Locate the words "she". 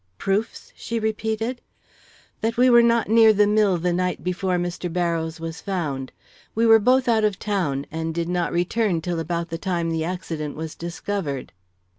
0.75-0.97